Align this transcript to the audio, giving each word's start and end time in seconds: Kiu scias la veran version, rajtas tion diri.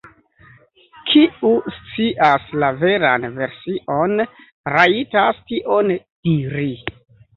Kiu 1.09 1.51
scias 1.75 2.47
la 2.63 2.69
veran 2.79 3.27
version, 3.37 4.17
rajtas 4.77 5.45
tion 5.53 5.95
diri. 6.01 6.69